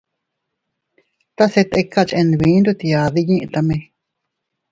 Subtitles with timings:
[1.35, 3.77] Tase tika chenbit ndutyadi yitame.